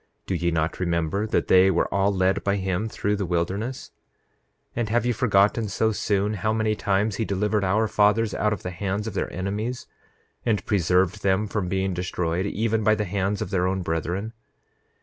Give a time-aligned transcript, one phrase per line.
[0.25, 3.91] Do ye not remember that they were all led by him through the wilderness?
[4.71, 8.51] 9:10 And have ye forgotten so soon how many times he delivered our fathers out
[8.51, 9.85] of the hands of their enemies,
[10.43, 14.33] and preserved them from being destroyed, even by the hands of their own brethren?